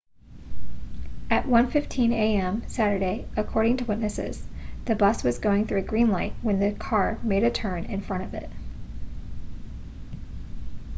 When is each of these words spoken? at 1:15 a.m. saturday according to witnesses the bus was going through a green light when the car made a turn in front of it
at 1.29 1.45
1:15 1.45 2.11
a.m. 2.11 2.63
saturday 2.67 3.27
according 3.37 3.77
to 3.77 3.85
witnesses 3.85 4.47
the 4.85 4.95
bus 4.95 5.23
was 5.23 5.37
going 5.37 5.67
through 5.67 5.77
a 5.77 5.81
green 5.83 6.09
light 6.09 6.33
when 6.41 6.59
the 6.59 6.71
car 6.71 7.19
made 7.21 7.43
a 7.43 7.51
turn 7.51 7.83
in 7.85 8.01
front 8.01 8.23
of 8.23 8.33
it 8.33 8.49